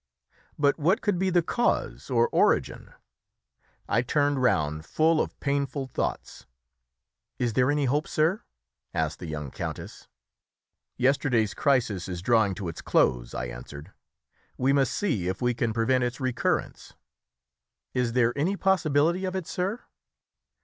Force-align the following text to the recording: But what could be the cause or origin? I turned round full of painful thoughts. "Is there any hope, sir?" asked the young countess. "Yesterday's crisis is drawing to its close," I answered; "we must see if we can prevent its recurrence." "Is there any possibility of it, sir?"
But 0.57 0.79
what 0.79 1.01
could 1.03 1.19
be 1.19 1.29
the 1.29 1.43
cause 1.43 2.09
or 2.09 2.27
origin? 2.29 2.91
I 3.87 4.01
turned 4.01 4.41
round 4.41 4.83
full 4.83 5.21
of 5.21 5.39
painful 5.39 5.85
thoughts. 5.85 6.47
"Is 7.37 7.53
there 7.53 7.69
any 7.69 7.85
hope, 7.85 8.07
sir?" 8.07 8.41
asked 8.95 9.19
the 9.19 9.27
young 9.27 9.51
countess. 9.51 10.07
"Yesterday's 10.97 11.53
crisis 11.53 12.07
is 12.09 12.23
drawing 12.23 12.55
to 12.55 12.67
its 12.67 12.81
close," 12.81 13.35
I 13.35 13.45
answered; 13.45 13.91
"we 14.57 14.73
must 14.73 14.91
see 14.91 15.27
if 15.27 15.39
we 15.39 15.53
can 15.53 15.71
prevent 15.71 16.03
its 16.03 16.19
recurrence." 16.19 16.93
"Is 17.93 18.13
there 18.13 18.33
any 18.35 18.57
possibility 18.57 19.23
of 19.25 19.35
it, 19.35 19.45
sir?" 19.45 19.83